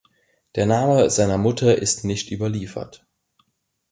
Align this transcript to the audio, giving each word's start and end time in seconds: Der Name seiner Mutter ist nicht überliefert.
Der 0.55 0.65
Name 0.65 1.11
seiner 1.11 1.37
Mutter 1.37 1.77
ist 1.77 2.05
nicht 2.05 2.31
überliefert. 2.31 3.05